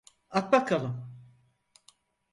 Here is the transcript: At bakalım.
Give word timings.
At 0.31 0.51
bakalım. 0.51 1.21